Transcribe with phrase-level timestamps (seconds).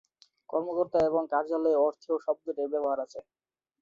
[0.49, 3.19] কর্মকর্তা এবং কার্য্যালয় অর্থেও শব্দটির ব্যবহার আছে।